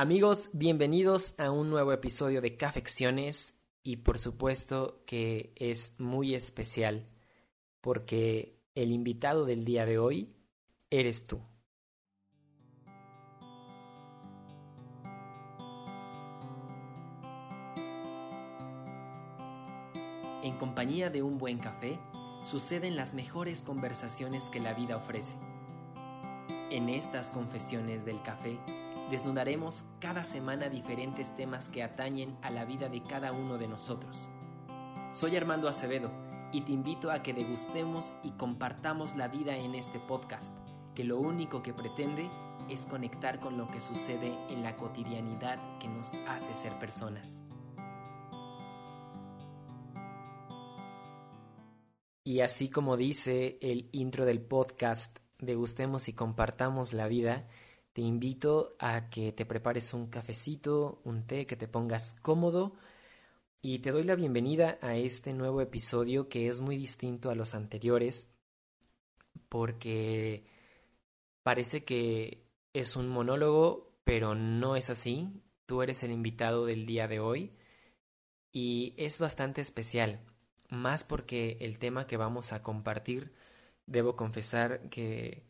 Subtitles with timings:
[0.00, 7.04] Amigos, bienvenidos a un nuevo episodio de Cafecciones y por supuesto que es muy especial
[7.80, 10.36] porque el invitado del día de hoy
[10.88, 11.40] eres tú.
[20.44, 21.98] En compañía de un buen café
[22.44, 25.34] suceden las mejores conversaciones que la vida ofrece.
[26.70, 28.60] En estas confesiones del café
[29.10, 34.28] desnudaremos cada semana diferentes temas que atañen a la vida de cada uno de nosotros.
[35.12, 36.10] Soy Armando Acevedo
[36.52, 40.54] y te invito a que degustemos y compartamos la vida en este podcast,
[40.94, 42.28] que lo único que pretende
[42.68, 47.42] es conectar con lo que sucede en la cotidianidad que nos hace ser personas.
[52.24, 57.46] Y así como dice el intro del podcast, degustemos y compartamos la vida,
[57.92, 62.74] te invito a que te prepares un cafecito, un té, que te pongas cómodo
[63.62, 67.54] y te doy la bienvenida a este nuevo episodio que es muy distinto a los
[67.54, 68.32] anteriores
[69.48, 70.44] porque
[71.42, 75.28] parece que es un monólogo, pero no es así.
[75.66, 77.50] Tú eres el invitado del día de hoy
[78.52, 80.20] y es bastante especial,
[80.70, 83.32] más porque el tema que vamos a compartir,
[83.86, 85.47] debo confesar que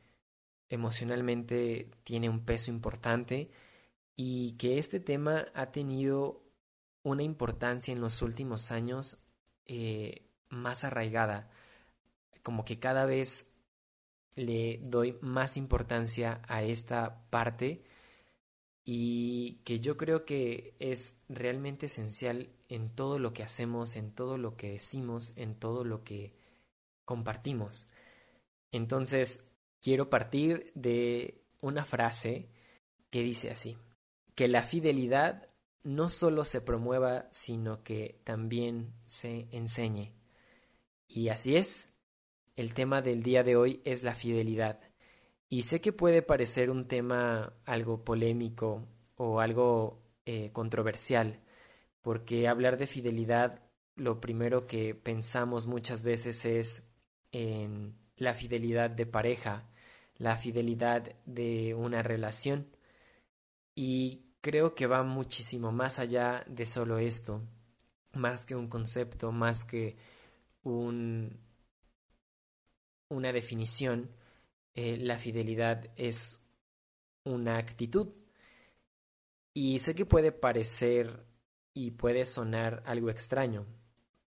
[0.71, 3.51] emocionalmente tiene un peso importante
[4.17, 6.43] y que este tema ha tenido
[7.03, 9.19] una importancia en los últimos años
[9.67, 11.51] eh, más arraigada,
[12.43, 13.51] como que cada vez
[14.35, 17.85] le doy más importancia a esta parte
[18.85, 24.39] y que yo creo que es realmente esencial en todo lo que hacemos, en todo
[24.39, 26.35] lo que decimos, en todo lo que
[27.05, 27.87] compartimos.
[28.73, 29.48] Entonces,
[29.81, 32.49] quiero partir de una frase
[33.11, 33.77] que dice así,
[34.35, 35.49] que la fidelidad
[35.83, 40.13] no solo se promueva, sino que también se enseñe.
[41.07, 41.89] Y así es,
[42.57, 44.81] el tema del día de hoy es la fidelidad.
[45.49, 48.87] Y sé que puede parecer un tema algo polémico
[49.17, 51.41] o algo eh, controversial,
[52.03, 53.63] porque hablar de fidelidad
[53.95, 56.89] lo primero que pensamos muchas veces es
[57.33, 59.68] en la fidelidad de pareja,
[60.19, 62.67] la fidelidad de una relación.
[63.75, 67.43] Y creo que va muchísimo más allá de solo esto,
[68.13, 69.97] más que un concepto, más que
[70.63, 71.41] un,
[73.09, 74.11] una definición.
[74.75, 76.43] Eh, la fidelidad es
[77.25, 78.09] una actitud.
[79.55, 81.27] Y sé que puede parecer
[81.75, 83.67] y puede sonar algo extraño,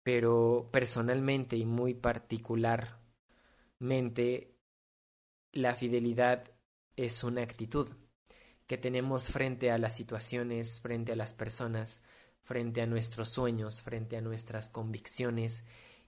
[0.03, 4.56] pero personalmente y muy particularmente
[5.57, 6.45] la fidelidad
[6.97, 7.89] es una actitud
[8.67, 12.03] que tenemos frente a las situaciones, frente a las personas,
[12.43, 15.65] frente a nuestros sueños, frente a nuestras convicciones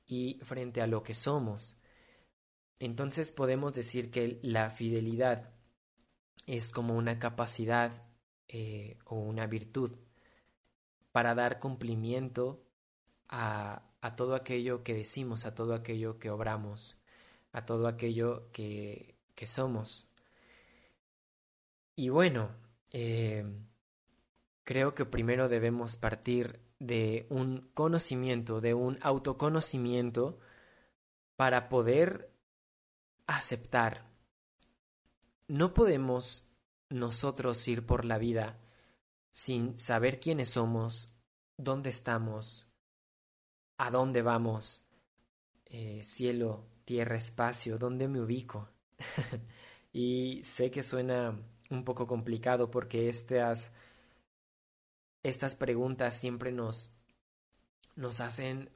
[0.07, 1.79] y frente a lo que somos.
[2.79, 5.51] Entonces podemos decir que la fidelidad
[6.47, 7.93] es como una capacidad
[8.49, 9.97] eh, o una virtud
[11.11, 12.67] para dar cumplimiento
[13.29, 16.99] a, a todo aquello que decimos, a todo aquello que obramos,
[17.53, 20.09] a todo aquello que, que somos.
[21.95, 22.51] Y bueno,
[22.91, 23.47] eh,
[24.65, 30.41] creo que primero debemos partir de un conocimiento, de un autoconocimiento,
[31.37, 32.35] para poder
[33.29, 34.11] aceptar.
[35.47, 36.51] No podemos
[36.91, 38.59] nosotros ir por la vida
[39.31, 41.15] sin saber quiénes somos,
[41.57, 42.67] dónde estamos,
[43.77, 44.85] a dónde vamos,
[45.67, 48.78] eh, cielo, tierra, espacio, dónde me ubico.
[49.93, 51.39] y sé que suena
[51.71, 53.73] un poco complicado porque estas,
[55.23, 56.91] estas preguntas siempre nos,
[57.97, 58.71] nos hacen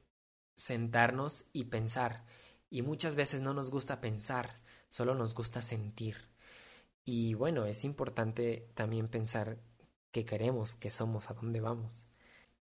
[0.55, 2.25] sentarnos y pensar.
[2.69, 6.17] Y muchas veces no nos gusta pensar, solo nos gusta sentir.
[7.05, 9.59] Y bueno, es importante también pensar
[10.11, 12.05] qué queremos, qué somos, a dónde vamos.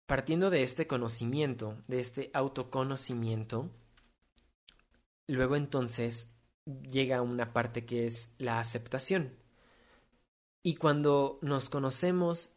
[0.06, 3.70] Partiendo de este conocimiento, de este autoconocimiento,
[5.26, 6.35] luego entonces
[6.66, 9.32] llega una parte que es la aceptación.
[10.62, 12.52] Y cuando nos conocemos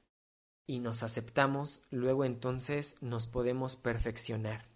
[0.66, 4.68] y nos aceptamos, luego entonces nos podemos perfeccionar.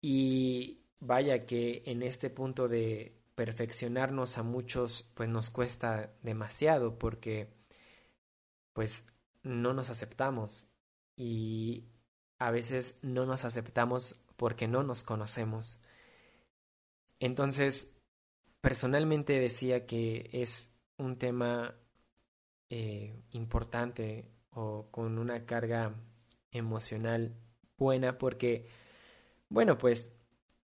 [0.00, 7.48] Y vaya que en este punto de perfeccionarnos a muchos pues nos cuesta demasiado porque
[8.72, 9.06] pues
[9.42, 10.68] no nos aceptamos
[11.16, 11.84] y
[12.38, 15.78] a veces no nos aceptamos porque no nos conocemos.
[17.18, 17.94] Entonces,
[18.60, 21.74] personalmente decía que es un tema
[22.68, 25.94] eh, importante o con una carga
[26.52, 27.34] emocional
[27.78, 28.68] buena porque,
[29.48, 30.12] bueno, pues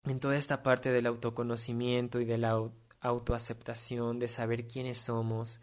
[0.05, 5.61] en toda esta parte del autoconocimiento y de la autoaceptación, de saber quiénes somos,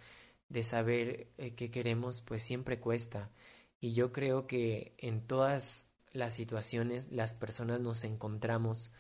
[0.50, 3.32] de saber eh, qué queremos, pues siempre cuesta.
[3.80, 8.92] Y yo creo que en todas las situaciones las personas nos encontramos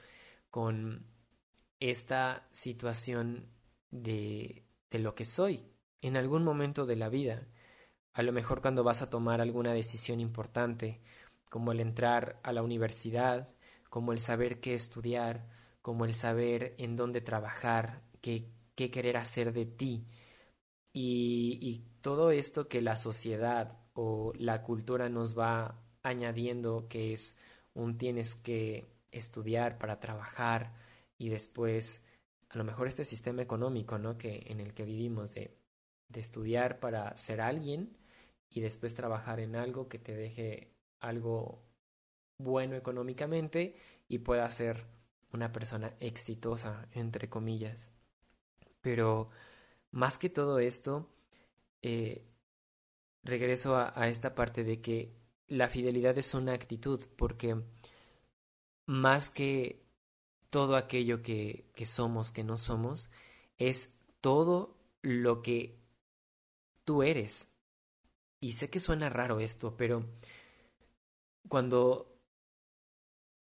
[0.50, 1.06] con
[1.80, 3.50] esta situación
[3.92, 5.66] de, de lo que soy
[6.02, 7.48] en algún momento de la vida.
[8.14, 11.02] A lo mejor cuando vas a tomar alguna decisión importante,
[11.50, 13.50] como el entrar a la universidad,
[13.90, 15.48] como el saber qué estudiar,
[15.82, 20.08] como el saber en dónde trabajar, qué, qué querer hacer de ti.
[20.92, 27.36] Y, y todo esto que la sociedad o la cultura nos va añadiendo, que es
[27.74, 30.74] un tienes que estudiar para trabajar
[31.18, 32.04] y después
[32.50, 34.18] a lo mejor este sistema económico, ¿no?
[34.18, 35.58] que en el que vivimos de,
[36.10, 37.98] de estudiar para ser alguien
[38.50, 41.62] y después trabajar en algo que te deje algo
[42.38, 43.76] bueno económicamente
[44.08, 44.86] y pueda ser
[45.34, 47.92] una persona exitosa, entre comillas.
[48.82, 49.30] Pero
[49.92, 51.10] más que todo esto,
[51.82, 52.24] eh,
[53.24, 55.14] regreso a, a esta parte de que
[55.48, 57.62] la fidelidad es una actitud, porque
[58.86, 59.87] más que
[60.58, 63.12] todo aquello que, que somos, que no somos,
[63.60, 65.78] es todo lo que
[66.84, 67.50] tú eres.
[68.40, 70.10] Y sé que suena raro esto, pero
[71.48, 72.20] cuando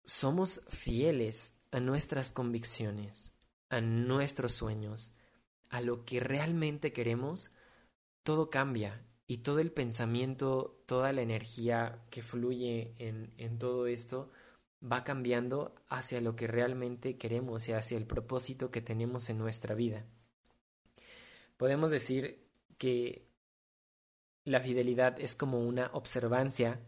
[0.04, 3.34] somos fieles a nuestras convicciones,
[3.70, 5.12] a nuestros sueños,
[5.70, 7.50] a lo que realmente queremos,
[8.22, 14.30] todo cambia y todo el pensamiento, toda la energía que fluye en, en todo esto
[14.82, 19.76] va cambiando hacia lo que realmente queremos y hacia el propósito que tenemos en nuestra
[19.76, 20.06] vida.
[21.58, 22.48] Podemos decir
[22.78, 23.28] que
[24.46, 26.80] la fidelidad es como una observancia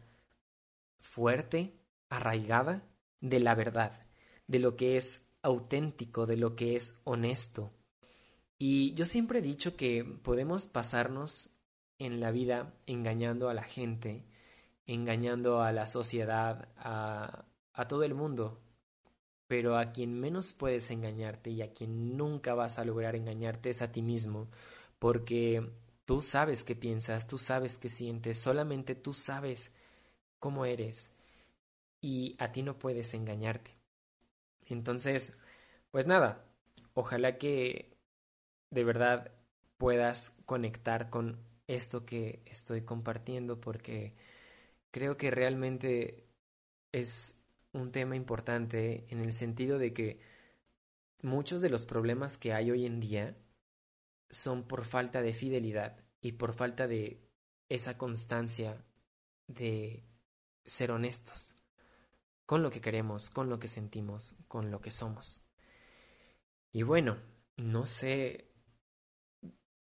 [0.99, 1.77] fuerte,
[2.09, 2.83] arraigada
[3.19, 3.99] de la verdad,
[4.47, 7.73] de lo que es auténtico, de lo que es honesto.
[8.57, 11.51] Y yo siempre he dicho que podemos pasarnos
[11.97, 14.25] en la vida engañando a la gente,
[14.85, 18.59] engañando a la sociedad, a, a todo el mundo,
[19.47, 23.81] pero a quien menos puedes engañarte y a quien nunca vas a lograr engañarte es
[23.81, 24.49] a ti mismo,
[24.99, 25.71] porque
[26.05, 29.71] tú sabes qué piensas, tú sabes qué sientes, solamente tú sabes
[30.39, 31.11] cómo eres
[32.01, 33.75] y a ti no puedes engañarte.
[34.67, 35.37] Entonces,
[35.91, 36.45] pues nada,
[36.93, 37.97] ojalá que
[38.71, 39.31] de verdad
[39.77, 44.15] puedas conectar con esto que estoy compartiendo porque
[44.91, 46.27] creo que realmente
[46.93, 47.40] es
[47.73, 50.19] un tema importante en el sentido de que
[51.21, 53.37] muchos de los problemas que hay hoy en día
[54.29, 57.21] son por falta de fidelidad y por falta de
[57.69, 58.83] esa constancia
[59.47, 60.03] de
[60.65, 61.55] ser honestos
[62.45, 65.41] con lo que queremos, con lo que sentimos, con lo que somos.
[66.73, 67.17] Y bueno,
[67.57, 68.51] no sé,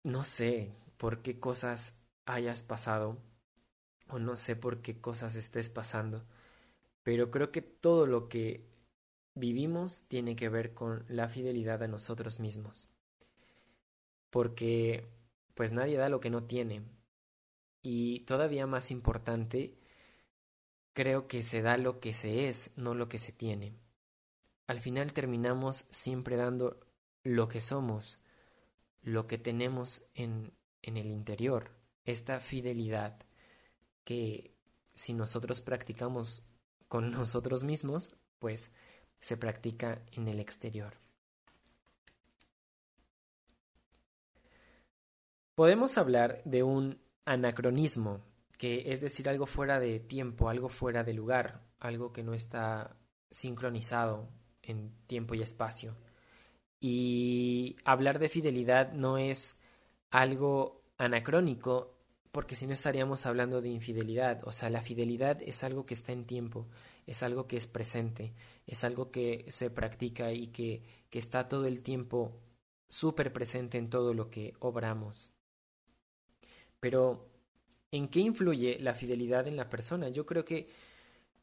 [0.05, 3.19] no sé por qué cosas hayas pasado
[4.09, 6.26] o no sé por qué cosas estés pasando,
[7.04, 8.66] pero creo que todo lo que
[9.34, 12.88] vivimos tiene que ver con la fidelidad a nosotros mismos.
[14.30, 15.06] Porque
[15.54, 16.82] pues nadie da lo que no tiene.
[17.82, 19.78] Y todavía más importante,
[20.94, 23.75] creo que se da lo que se es, no lo que se tiene.
[24.66, 26.80] Al final terminamos siempre dando
[27.23, 28.18] lo que somos,
[29.02, 31.70] lo que tenemos en, en el interior,
[32.06, 33.20] esta fidelidad
[34.04, 34.54] que
[34.94, 36.44] si nosotros practicamos
[36.94, 38.70] con nosotros mismos, pues
[39.18, 40.94] se practica en el exterior.
[45.56, 48.20] Podemos hablar de un anacronismo,
[48.58, 52.96] que es decir, algo fuera de tiempo, algo fuera de lugar, algo que no está
[53.28, 54.28] sincronizado
[54.62, 55.96] en tiempo y espacio.
[56.78, 59.58] Y hablar de fidelidad no es
[60.12, 61.93] algo anacrónico,
[62.35, 64.41] porque si no estaríamos hablando de infidelidad.
[64.45, 66.67] O sea, la fidelidad es algo que está en tiempo,
[67.07, 68.35] es algo que es presente,
[68.67, 72.41] es algo que se practica y que, que está todo el tiempo
[72.88, 75.31] súper presente en todo lo que obramos.
[76.81, 77.31] Pero,
[77.93, 80.09] ¿en qué influye la fidelidad en la persona?
[80.09, 80.69] Yo creo que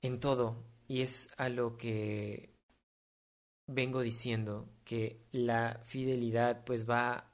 [0.02, 0.58] en todo,
[0.90, 2.50] y es a lo que
[3.66, 7.31] vengo diciendo, que la fidelidad pues va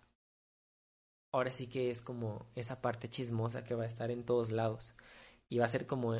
[1.37, 4.95] ahora sí que es como esa parte chismosa que va a estar en todos lados
[5.49, 6.15] y va a ser como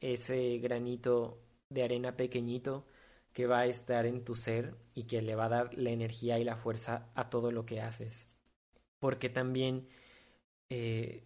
[0.00, 2.86] ese granito de arena pequeñito
[3.32, 6.38] que va a estar en tu ser y que le va a dar la energía
[6.38, 8.28] y la fuerza a todo lo que haces.
[9.00, 9.88] Porque también
[10.70, 11.24] eh,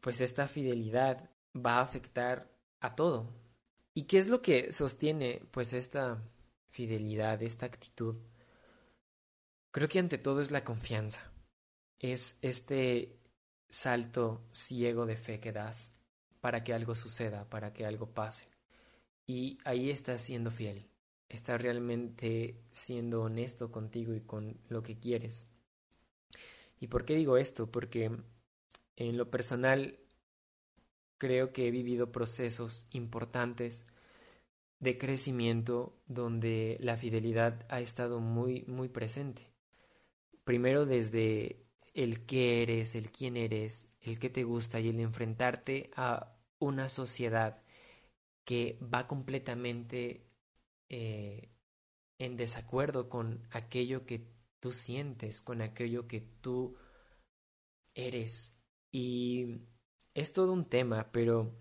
[0.00, 2.48] pues esta fidelidad va a afectar
[2.80, 3.26] a todo.
[3.94, 6.22] ¿Y qué es lo que sostiene pues esta
[6.70, 8.16] fidelidad, esta actitud?
[9.72, 11.32] Creo que ante todo es la confianza.
[11.98, 13.18] Es este
[13.68, 15.92] salto ciego de fe que das
[16.40, 18.48] para que algo suceda, para que algo pase.
[19.26, 20.88] Y ahí estás siendo fiel.
[21.28, 25.46] Estás realmente siendo honesto contigo y con lo que quieres.
[26.80, 27.70] ¿Y por qué digo esto?
[27.70, 28.10] Porque
[28.96, 29.98] en lo personal
[31.18, 33.84] creo que he vivido procesos importantes
[34.78, 39.50] de crecimiento donde la fidelidad ha estado muy muy presente.
[40.44, 41.67] Primero desde
[41.98, 46.88] el qué eres, el quién eres, el qué te gusta y el enfrentarte a una
[46.88, 47.60] sociedad
[48.44, 50.24] que va completamente
[50.88, 51.50] eh,
[52.18, 54.28] en desacuerdo con aquello que
[54.60, 56.76] tú sientes, con aquello que tú
[57.94, 58.56] eres.
[58.92, 59.62] Y
[60.14, 61.52] es todo un tema, pero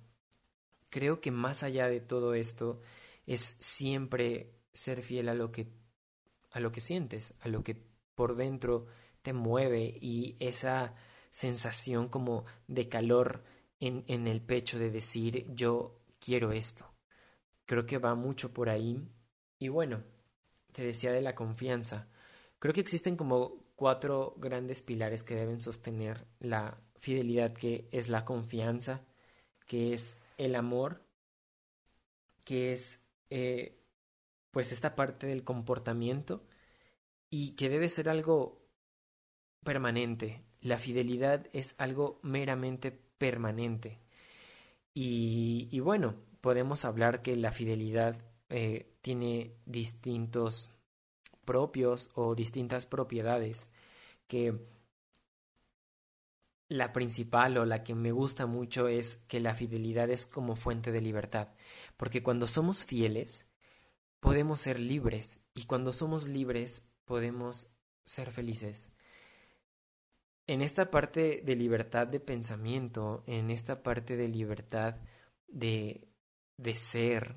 [0.91, 2.79] creo que más allá de todo esto
[3.25, 5.67] es siempre ser fiel a lo que
[6.51, 8.85] a lo que sientes, a lo que por dentro
[9.33, 10.93] mueve y esa
[11.29, 13.43] sensación como de calor
[13.79, 16.85] en, en el pecho de decir yo quiero esto.
[17.65, 19.07] Creo que va mucho por ahí.
[19.59, 20.03] Y bueno,
[20.71, 22.07] te decía de la confianza.
[22.59, 28.25] Creo que existen como cuatro grandes pilares que deben sostener la fidelidad, que es la
[28.25, 29.05] confianza,
[29.67, 31.03] que es el amor,
[32.43, 33.79] que es eh,
[34.51, 36.43] pues esta parte del comportamiento
[37.29, 38.66] y que debe ser algo
[39.67, 40.45] permanente.
[40.61, 43.99] La fidelidad es algo meramente permanente.
[44.93, 48.15] Y, bueno, podemos hablar que la fidelidad
[48.47, 50.71] eh, tiene distintos
[51.43, 53.67] propios o distintas propiedades
[54.27, 54.57] que
[56.69, 60.93] la principal o la que me gusta mucho es que la fidelidad es como fuente
[60.93, 61.49] de libertad,
[61.97, 63.47] porque cuando somos fieles
[64.21, 67.67] podemos ser libres y cuando somos libres podemos
[68.05, 68.91] ser felices.
[70.47, 74.95] En esta parte de libertad de pensamiento, en esta parte de libertad
[75.47, 76.07] de,
[76.57, 77.35] de ser,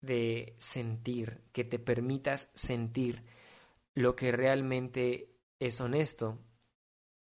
[0.00, 3.24] de sentir, que te permitas sentir
[3.94, 6.38] lo que realmente es honesto.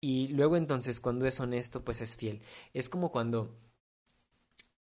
[0.02, 2.42] Y luego entonces cuando es honesto, pues es fiel.
[2.74, 3.58] Es como cuando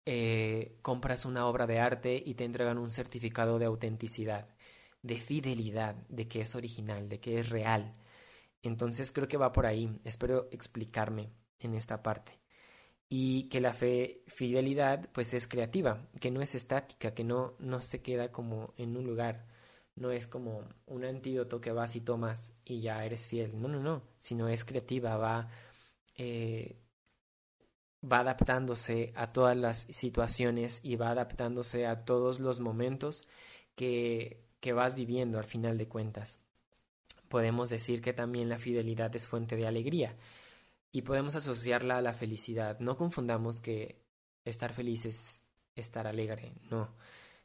[0.05, 4.49] eh, compras una obra de arte y te entregan un certificado de autenticidad,
[5.03, 7.93] de fidelidad, de que es original, de que es real.
[8.63, 10.01] Entonces creo que va por ahí.
[10.05, 12.43] Espero explicarme en esta parte
[13.15, 17.83] y que la fe fidelidad pues es creativa, que no es estática, que no, no
[17.83, 19.47] se queda como en un lugar,
[19.97, 23.81] no es como un antídoto que vas y tomas y ya eres fiel, no, no,
[23.81, 25.51] no, sino es creativa, va,
[26.17, 26.81] eh,
[28.03, 33.29] va adaptándose a todas las situaciones y va adaptándose a todos los momentos
[33.75, 36.41] que, que vas viviendo al final de cuentas.
[37.33, 40.15] Podemos decir que también la fidelidad es fuente de alegría,
[40.93, 42.79] y podemos asociarla a la felicidad.
[42.79, 44.05] No confundamos que
[44.45, 46.95] estar feliz es estar alegre, no,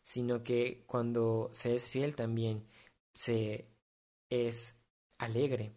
[0.02, 2.68] sino que cuando se es fiel también
[3.14, 3.70] se
[4.30, 4.78] es
[5.20, 5.72] alegre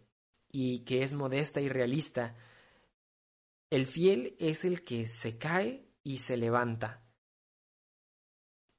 [0.51, 2.35] y que es modesta y realista.
[3.69, 7.01] El fiel es el que se cae y se levanta.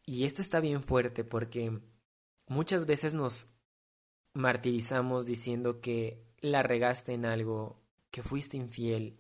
[0.05, 1.81] Y esto está bien fuerte porque
[2.49, 3.49] muchas veces nos
[4.35, 9.19] martirizamos diciendo que la regaste en algo que fuiste infiel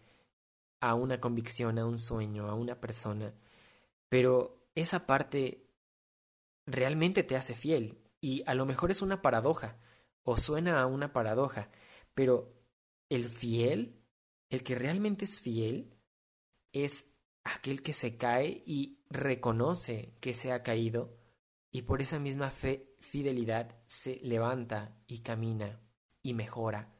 [0.80, 3.34] a una convicción, a un sueño, a una persona,
[4.08, 5.66] pero esa parte
[6.66, 9.78] realmente te hace fiel y a lo mejor es una paradoja
[10.24, 11.70] o suena a una paradoja,
[12.14, 12.52] pero
[13.08, 14.02] el fiel,
[14.50, 15.94] el que realmente es fiel,
[16.72, 17.14] es
[17.44, 21.18] aquel que se cae y reconoce que se ha caído
[21.70, 25.80] y por esa misma fe, fidelidad se levanta y camina
[26.22, 26.94] y mejora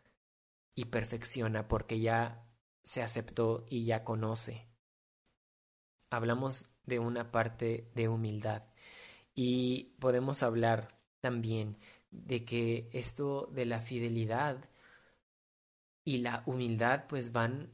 [0.75, 2.47] y perfecciona porque ya
[2.82, 4.68] se aceptó y ya conoce.
[6.11, 8.64] Hablamos de una parte de humildad
[9.35, 11.78] y podemos hablar también
[12.11, 14.68] de que esto de la fidelidad
[16.04, 17.73] y la humildad pues van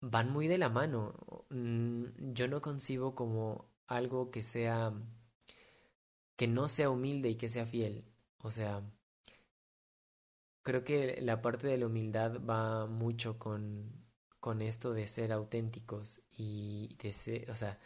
[0.00, 1.14] van muy de la mano.
[1.50, 4.92] Mm, yo no concibo como algo que sea
[6.36, 8.04] que no sea humilde y que sea fiel.
[8.38, 8.82] O sea,
[10.62, 14.06] creo que la parte de la humildad va mucho con,
[14.40, 17.76] con esto de ser auténticos y de ser, o sea,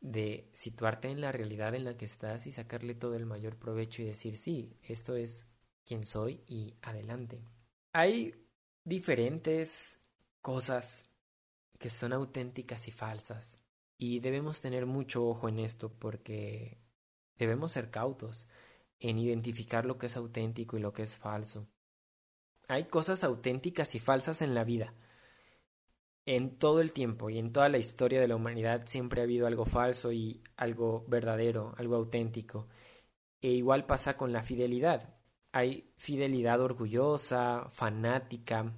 [0.00, 4.02] de situarte en la realidad en la que estás y sacarle todo el mayor provecho
[4.02, 5.46] y decir, sí, esto es
[5.84, 7.44] quien soy y adelante.
[7.92, 8.34] Hay
[8.84, 10.00] diferentes
[10.40, 11.06] cosas
[11.78, 13.58] que son auténticas y falsas.
[13.96, 16.78] Y debemos tener mucho ojo en esto porque
[17.38, 18.46] debemos ser cautos
[19.00, 21.68] en identificar lo que es auténtico y lo que es falso.
[22.68, 24.94] Hay cosas auténticas y falsas en la vida.
[26.26, 29.46] En todo el tiempo y en toda la historia de la humanidad siempre ha habido
[29.46, 32.68] algo falso y algo verdadero, algo auténtico.
[33.42, 35.14] E igual pasa con la fidelidad.
[35.52, 38.72] Hay fidelidad orgullosa, fanática,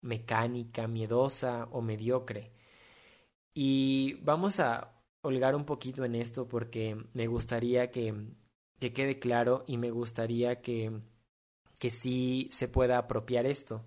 [0.00, 2.52] mecánica, miedosa o mediocre.
[3.52, 4.95] Y vamos a
[5.26, 8.14] holgar un poquito en esto porque me gustaría que,
[8.78, 11.00] que quede claro y me gustaría que,
[11.78, 13.84] que sí se pueda apropiar esto.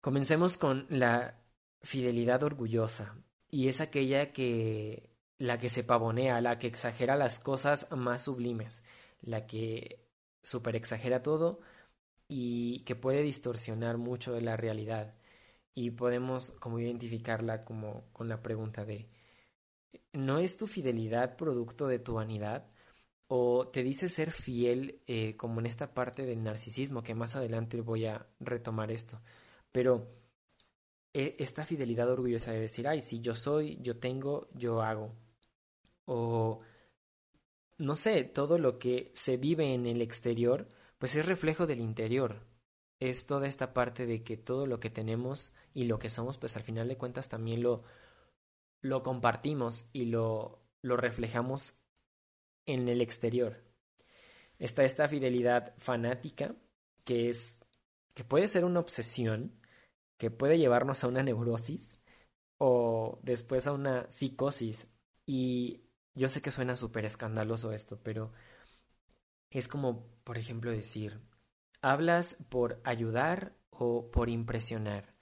[0.00, 1.40] Comencemos con la
[1.82, 3.16] fidelidad orgullosa
[3.50, 8.82] y es aquella que la que se pavonea, la que exagera las cosas más sublimes,
[9.20, 10.06] la que
[10.42, 11.60] super exagera todo
[12.28, 15.12] y que puede distorsionar mucho de la realidad.
[15.74, 19.06] Y podemos como identificarla como con la pregunta de
[20.12, 22.68] ¿no es tu fidelidad producto de tu vanidad?
[23.28, 27.80] ¿O te dice ser fiel eh, como en esta parte del narcisismo que más adelante
[27.80, 29.20] voy a retomar esto?
[29.72, 30.06] Pero
[31.12, 35.14] e, esta fidelidad orgullosa de decir, ay, si yo soy, yo tengo, yo hago.
[36.06, 36.60] O
[37.78, 40.66] no sé, todo lo que se vive en el exterior,
[40.98, 42.46] pues es reflejo del interior.
[43.00, 46.56] Es toda esta parte de que todo lo que tenemos y lo que somos, pues
[46.56, 47.82] al final de cuentas también lo,
[48.86, 51.74] lo compartimos y lo, lo reflejamos
[52.66, 53.64] en el exterior.
[54.58, 56.54] Está esta fidelidad fanática,
[57.04, 57.60] que es,
[58.14, 59.60] que puede ser una obsesión,
[60.18, 61.98] que puede llevarnos a una neurosis
[62.58, 64.88] o después a una psicosis.
[65.26, 65.82] Y
[66.14, 68.32] yo sé que suena súper escandaloso esto, pero
[69.50, 71.20] es como, por ejemplo, decir,
[71.82, 75.15] hablas por ayudar o por impresionar,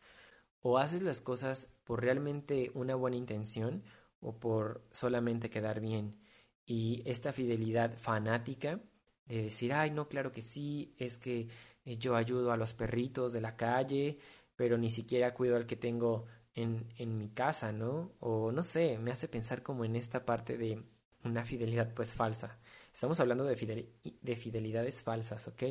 [0.67, 3.85] o haces las cosas por realmente una buena intención
[4.21, 6.19] o por solamente quedar bien.
[6.65, 8.81] Y esta fidelidad fanática
[9.27, 11.49] de decir, ay, no, claro que sí, es que
[11.85, 14.19] eh, yo ayudo a los perritos de la calle,
[14.57, 16.25] pero ni siquiera cuido al que tengo
[16.55, 18.13] en, en mi casa, ¿no?
[18.21, 20.83] O no sé, me hace pensar como en esta parte de
[21.25, 22.59] una fidelidad pues falsa.
[22.91, 25.63] Estamos hablando de, de fidelidades falsas, ¿ok?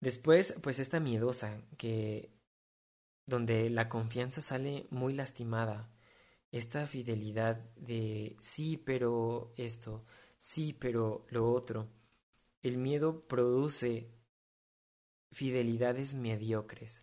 [0.00, 2.35] Después, pues esta miedosa, que
[3.26, 5.90] donde la confianza sale muy lastimada.
[6.52, 10.04] Esta fidelidad de sí, pero esto,
[10.38, 11.88] sí, pero lo otro.
[12.62, 14.10] El miedo produce
[15.32, 17.02] fidelidades mediocres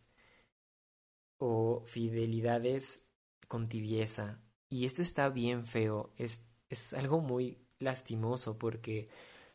[1.37, 3.05] o fidelidades
[3.47, 4.41] con tibieza.
[4.69, 9.09] Y esto está bien feo, es, es algo muy lastimoso porque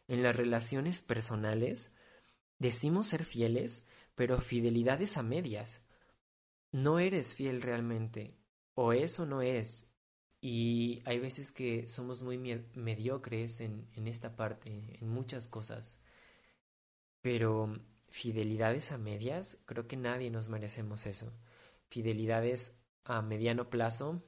[0.06, 1.92] en las relaciones personales
[2.58, 5.82] decimos ser fieles, pero fidelidades a medias.
[6.72, 8.36] No eres fiel realmente,
[8.74, 9.90] o eso no es.
[10.40, 15.98] Y hay veces que somos muy mediocres en, en esta parte, en muchas cosas.
[17.20, 17.74] Pero
[18.10, 21.32] fidelidades a medias, creo que nadie nos merecemos eso.
[21.88, 24.22] Fidelidades a mediano plazo,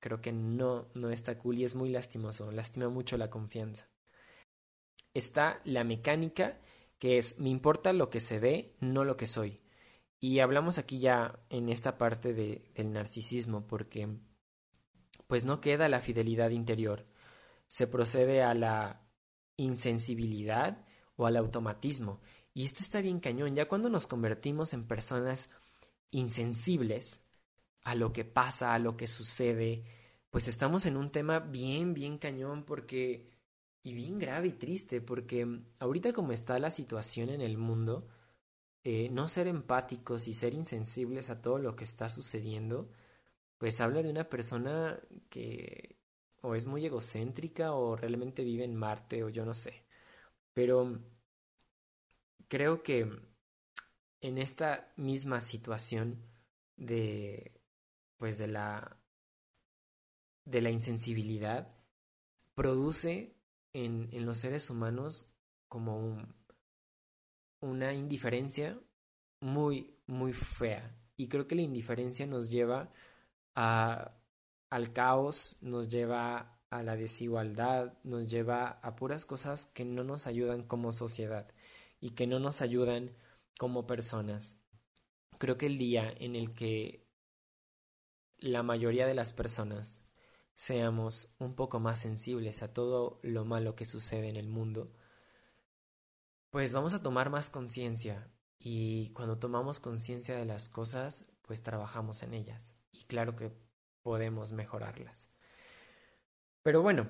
[0.00, 3.88] creo que no, no está cool y es muy lastimoso, lastima mucho la confianza.
[5.14, 6.60] Está la mecánica,
[6.98, 9.60] que es me importa lo que se ve, no lo que soy.
[10.20, 14.08] Y hablamos aquí ya en esta parte de, del narcisismo, porque
[15.26, 17.06] pues no queda la fidelidad interior,
[17.68, 19.06] se procede a la
[19.56, 20.84] insensibilidad
[21.16, 22.20] o al automatismo.
[22.54, 23.54] Y esto está bien cañón.
[23.54, 25.50] Ya cuando nos convertimos en personas
[26.10, 27.24] insensibles
[27.82, 29.84] a lo que pasa, a lo que sucede,
[30.30, 33.30] pues estamos en un tema bien, bien cañón porque...
[33.82, 35.46] y bien grave y triste porque
[35.78, 38.08] ahorita como está la situación en el mundo,
[38.84, 42.90] eh, no ser empáticos y ser insensibles a todo lo que está sucediendo,
[43.58, 45.98] pues habla de una persona que
[46.42, 49.84] o es muy egocéntrica o realmente vive en Marte o yo no sé.
[50.54, 51.00] Pero
[52.48, 53.10] creo que
[54.20, 56.22] en esta misma situación
[56.76, 57.60] de
[58.18, 58.96] pues de la
[60.44, 61.74] de la insensibilidad
[62.54, 63.36] produce
[63.72, 65.30] en, en los seres humanos
[65.68, 66.34] como un,
[67.60, 68.78] una indiferencia
[69.40, 72.90] muy muy fea y creo que la indiferencia nos lleva
[73.54, 74.14] a
[74.70, 80.26] al caos, nos lleva a la desigualdad, nos lleva a puras cosas que no nos
[80.26, 81.48] ayudan como sociedad
[82.00, 83.16] y que no nos ayudan
[83.58, 84.58] como personas.
[85.38, 87.06] Creo que el día en el que
[88.38, 90.04] la mayoría de las personas
[90.54, 94.92] seamos un poco más sensibles a todo lo malo que sucede en el mundo,
[96.50, 102.22] pues vamos a tomar más conciencia y cuando tomamos conciencia de las cosas, pues trabajamos
[102.22, 102.74] en ellas.
[102.90, 103.52] Y claro que
[104.02, 105.28] podemos mejorarlas.
[106.62, 107.08] Pero bueno,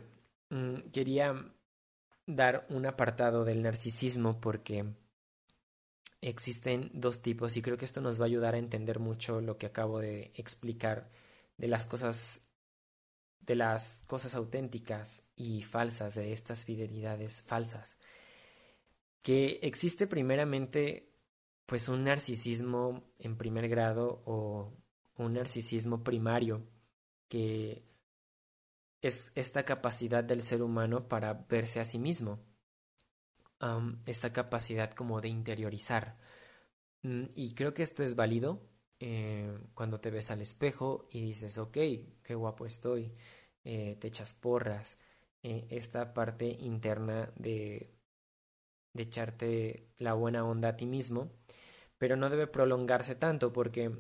[0.51, 1.53] mm, quería
[2.27, 4.85] dar un apartado del narcisismo porque
[6.21, 9.57] existen dos tipos y creo que esto nos va a ayudar a entender mucho lo
[9.57, 11.11] que acabo de explicar
[11.57, 12.43] de las cosas
[13.41, 17.97] de las cosas auténticas y falsas de estas fidelidades falsas
[19.29, 21.13] que existe primeramente
[21.67, 24.73] pues un narcisismo en primer grado o
[25.19, 26.67] un narcisismo primario
[27.29, 27.85] que
[29.03, 32.43] es esta capacidad del ser humano para verse a sí mismo,
[34.07, 36.17] esta capacidad como de interiorizar.
[37.03, 38.67] Mm, y creo que esto es válido
[38.99, 41.77] eh, cuando te ves al espejo y dices, ok,
[42.23, 43.15] qué guapo estoy,
[43.63, 44.97] eh, te echas porras,
[45.43, 47.98] eh, esta parte interna de,
[48.99, 51.31] de echarte la buena onda a ti mismo,
[51.99, 53.93] pero no debe prolongarse tanto porque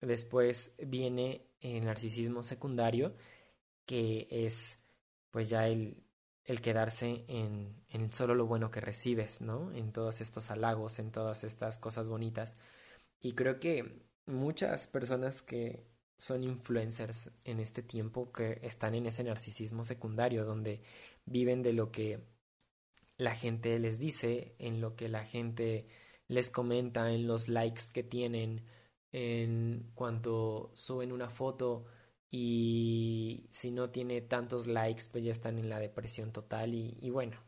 [0.00, 3.16] después viene el narcisismo secundario,
[3.84, 4.78] que es
[5.32, 6.04] pues ya el,
[6.44, 9.72] el quedarse en, en solo lo bueno que recibes, ¿no?
[9.72, 12.56] En todos estos halagos, en todas estas cosas bonitas.
[13.20, 15.84] Y creo que muchas personas que
[16.16, 20.80] son influencers en este tiempo que están en ese narcisismo secundario, donde
[21.26, 22.33] viven de lo que
[23.16, 25.82] la gente les dice, en lo que la gente
[26.28, 28.64] les comenta, en los likes que tienen,
[29.12, 31.84] en cuanto suben una foto
[32.30, 37.10] y si no tiene tantos likes pues ya están en la depresión total y, y
[37.10, 37.38] bueno,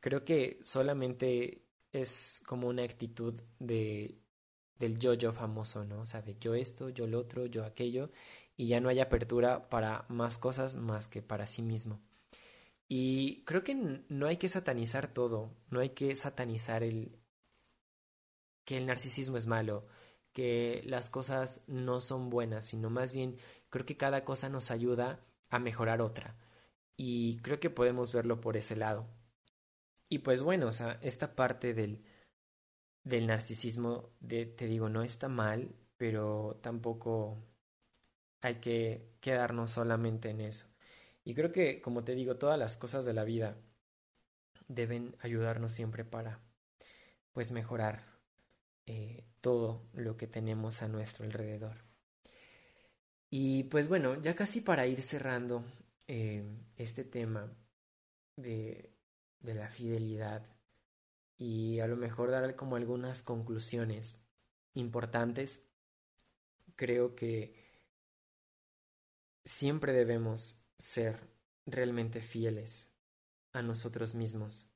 [0.00, 4.18] creo que solamente es como una actitud de
[4.78, 6.02] del yo-yo famoso, ¿no?
[6.02, 8.10] O sea, de yo esto, yo lo otro, yo aquello,
[8.56, 12.00] y ya no hay apertura para más cosas más que para sí mismo.
[12.88, 13.74] Y creo que
[14.08, 17.18] no hay que satanizar todo, no hay que satanizar el
[18.64, 19.86] que el narcisismo es malo,
[20.32, 23.38] que las cosas no son buenas, sino más bien
[23.70, 25.20] creo que cada cosa nos ayuda
[25.50, 26.36] a mejorar otra.
[26.96, 29.06] Y creo que podemos verlo por ese lado.
[30.08, 32.04] Y pues bueno, o sea, esta parte del,
[33.04, 37.42] del narcisismo, de, te digo, no está mal, pero tampoco
[38.40, 40.66] hay que quedarnos solamente en eso.
[41.26, 43.56] Y creo que, como te digo, todas las cosas de la vida
[44.68, 46.40] deben ayudarnos siempre para,
[47.32, 48.04] pues, mejorar
[48.86, 51.78] eh, todo lo que tenemos a nuestro alrededor.
[53.28, 55.64] Y pues bueno, ya casi para ir cerrando
[56.06, 56.44] eh,
[56.76, 57.52] este tema
[58.36, 58.94] de,
[59.40, 60.46] de la fidelidad
[61.36, 64.20] y a lo mejor dar como algunas conclusiones
[64.74, 65.66] importantes,
[66.76, 67.66] creo que
[69.44, 71.18] siempre debemos ser
[71.66, 72.90] realmente fieles
[73.52, 74.68] a nosotros mismos,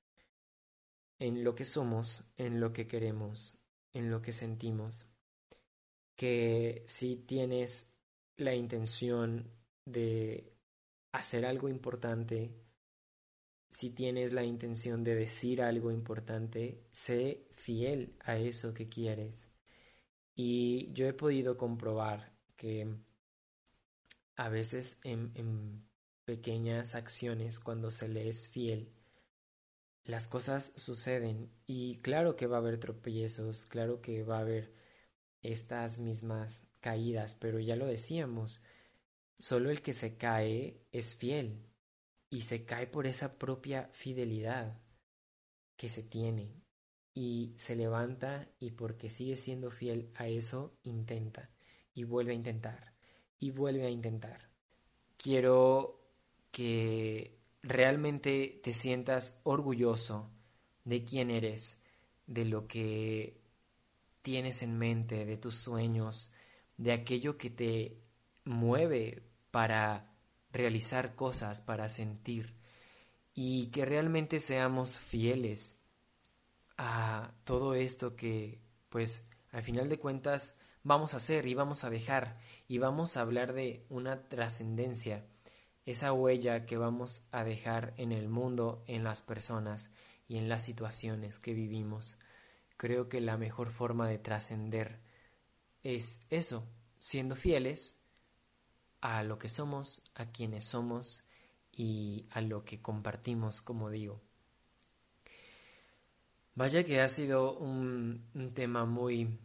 [1.19, 3.59] en lo que somos, en lo que queremos,
[3.93, 5.07] en lo que sentimos,
[6.17, 7.95] que si tienes
[8.37, 9.51] la intención
[9.85, 10.57] de
[11.13, 12.51] hacer algo importante,
[13.71, 19.49] si tienes la intención de decir algo importante, sé fiel a eso que quieres.
[20.35, 22.89] Y yo he podido comprobar que
[24.37, 25.90] a veces en, en
[26.31, 28.93] pequeñas acciones, cuando se le es fiel,
[30.05, 34.73] las cosas suceden y claro que va a haber tropiezos, claro que va a haber
[35.43, 38.63] estas mismas caídas, pero ya lo decíamos,
[39.41, 41.67] solo el que se cae es fiel
[42.29, 44.81] y se cae por esa propia fidelidad
[45.77, 46.63] que se tiene
[47.13, 51.51] y se levanta y porque sigue siendo fiel a eso intenta
[51.93, 52.95] y vuelve a intentar
[53.41, 54.49] y vuelve a intentar.
[55.17, 56.00] Quiero
[56.51, 60.31] que realmente te sientas orgulloso
[60.85, 61.79] de quién eres,
[62.27, 63.41] de lo que
[64.23, 66.33] tienes en mente, de tus sueños,
[66.77, 67.99] de aquello que te
[68.45, 70.13] mueve para
[70.53, 72.57] realizar cosas, para sentir,
[73.35, 75.79] y que realmente seamos fieles
[76.77, 81.91] a todo esto que, pues, al final de cuentas, vamos a hacer y vamos a
[81.91, 85.27] dejar y vamos a hablar de una trascendencia
[85.91, 89.91] esa huella que vamos a dejar en el mundo, en las personas
[90.29, 92.17] y en las situaciones que vivimos.
[92.77, 95.01] Creo que la mejor forma de trascender
[95.83, 96.67] es eso,
[96.99, 97.99] siendo fieles
[99.01, 101.25] a lo que somos, a quienes somos
[101.73, 104.21] y a lo que compartimos, como digo.
[106.55, 109.39] Vaya que ha sido un, un tema muy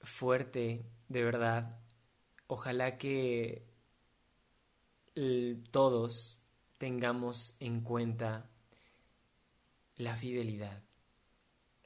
[0.00, 1.80] fuerte, de verdad.
[2.46, 3.67] Ojalá que
[5.70, 6.40] todos
[6.78, 8.48] tengamos en cuenta
[9.96, 10.82] la fidelidad,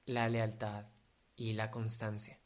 [0.05, 0.87] la lealtad
[1.37, 2.38] y la constancia.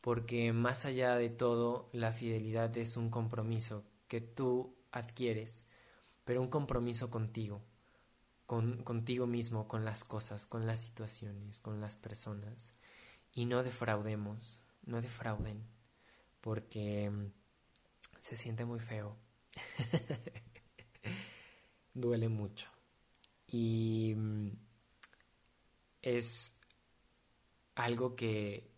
[0.00, 5.64] porque más allá de todo, la fidelidad es un compromiso que tú adquieres,
[6.24, 7.62] pero un compromiso contigo,
[8.46, 12.72] con, contigo mismo, con las cosas, con las situaciones, con las personas.
[13.32, 15.62] Y no defraudemos, no defrauden,
[16.40, 17.32] porque mm,
[18.20, 19.16] se siente muy feo.
[21.94, 22.68] Duele mucho.
[23.46, 24.50] Y mm,
[26.02, 26.56] es
[27.74, 28.70] algo que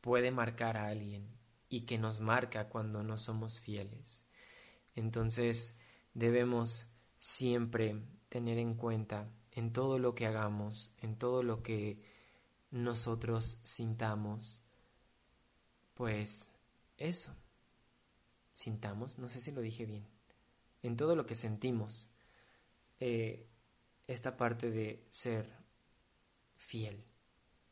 [0.00, 1.28] puede marcar a alguien
[1.68, 4.28] y que nos marca cuando no somos fieles.
[4.94, 5.74] Entonces
[6.14, 6.86] debemos
[7.18, 12.00] siempre tener en cuenta en todo lo que hagamos, en todo lo que
[12.70, 14.62] nosotros sintamos,
[15.94, 16.50] pues
[16.96, 17.34] eso,
[18.60, 20.04] sintamos, no sé si lo dije bien,
[20.82, 22.10] en todo lo que sentimos,
[22.98, 23.46] eh,
[24.06, 25.50] esta parte de ser
[26.56, 27.02] fiel,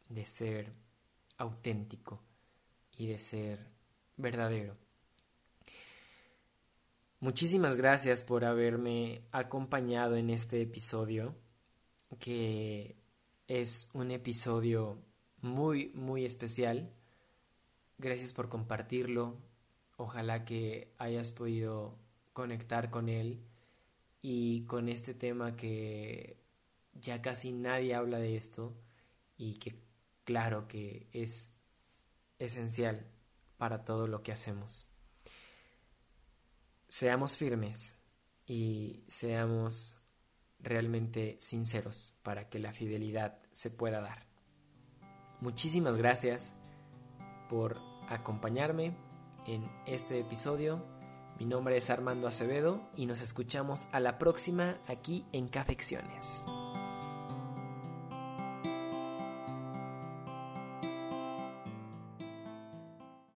[0.09, 0.73] de ser
[1.37, 2.23] auténtico
[2.97, 3.67] y de ser
[4.17, 4.77] verdadero.
[7.21, 11.35] Muchísimas gracias por haberme acompañado en este episodio,
[12.19, 12.97] que
[13.47, 15.03] es un episodio
[15.43, 16.91] muy, muy especial.
[17.99, 19.37] Gracias por compartirlo.
[20.01, 21.99] Ojalá que hayas podido
[22.33, 23.45] conectar con él
[24.23, 26.41] y con este tema que
[26.93, 28.77] ya casi nadie habla de esto
[29.37, 29.83] y que
[30.23, 31.51] claro que es
[32.39, 33.09] esencial
[33.57, 34.87] para todo lo que hacemos.
[36.89, 37.99] Seamos firmes
[38.47, 40.01] y seamos
[40.61, 44.29] realmente sinceros para que la fidelidad se pueda dar.
[45.41, 46.55] Muchísimas gracias
[47.51, 47.77] por
[48.09, 49.08] acompañarme
[49.49, 50.85] en este episodio.
[51.39, 56.45] Mi nombre es Armando Acevedo y nos escuchamos a la próxima aquí en Cafecciones.